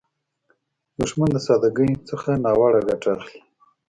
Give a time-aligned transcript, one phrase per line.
[0.99, 1.89] دښمن د سادګۍ
[2.27, 3.39] نه ناوړه ګټه اخلي